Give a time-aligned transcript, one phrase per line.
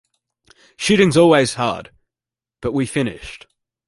[0.77, 1.91] Shooting's always hard,
[2.59, 3.45] but we finished.